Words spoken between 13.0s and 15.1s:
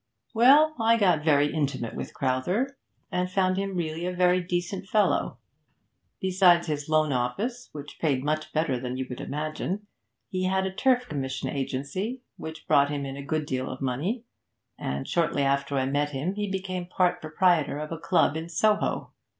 in a good deal of money, and